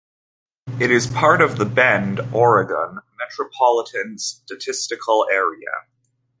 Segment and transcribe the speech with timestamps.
[0.79, 5.69] It is part of the Bend, Oregon Metropolitan Statistical Area.